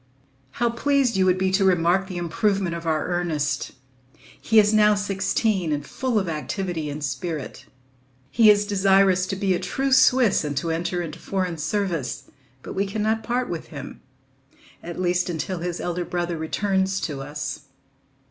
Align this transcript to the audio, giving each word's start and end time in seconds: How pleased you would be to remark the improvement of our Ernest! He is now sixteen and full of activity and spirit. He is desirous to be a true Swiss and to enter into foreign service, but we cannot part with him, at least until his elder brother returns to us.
How 0.53 0.71
pleased 0.71 1.15
you 1.15 1.27
would 1.27 1.37
be 1.37 1.51
to 1.51 1.63
remark 1.63 2.07
the 2.07 2.17
improvement 2.17 2.73
of 2.73 2.87
our 2.87 3.05
Ernest! 3.05 3.73
He 4.17 4.57
is 4.57 4.73
now 4.73 4.95
sixteen 4.95 5.71
and 5.71 5.85
full 5.85 6.17
of 6.17 6.27
activity 6.27 6.89
and 6.89 7.03
spirit. 7.03 7.67
He 8.31 8.49
is 8.49 8.65
desirous 8.65 9.27
to 9.27 9.35
be 9.35 9.53
a 9.53 9.59
true 9.59 9.91
Swiss 9.91 10.43
and 10.43 10.57
to 10.57 10.71
enter 10.71 11.03
into 11.03 11.19
foreign 11.19 11.59
service, 11.59 12.31
but 12.63 12.73
we 12.73 12.87
cannot 12.87 13.21
part 13.21 13.47
with 13.47 13.67
him, 13.67 14.01
at 14.81 14.99
least 14.99 15.29
until 15.29 15.59
his 15.59 15.79
elder 15.79 16.03
brother 16.03 16.35
returns 16.35 16.99
to 17.01 17.21
us. 17.21 17.67